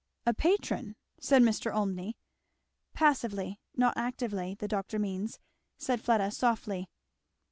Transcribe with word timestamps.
"A 0.25 0.33
patron!" 0.33 0.95
said 1.19 1.43
Mr. 1.43 1.71
Olmney. 1.71 2.15
"Passively, 2.95 3.59
not 3.77 3.95
actively, 3.95 4.55
the 4.55 4.67
doctor 4.67 4.97
means," 4.97 5.37
said 5.77 6.01
Fleda 6.01 6.31
softly. 6.31 6.89